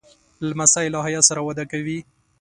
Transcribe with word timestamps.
لمسی 0.47 0.85
له 0.93 0.99
حیا 1.05 1.21
سره 1.29 1.41
وده 1.47 1.63
کوي. 1.71 1.99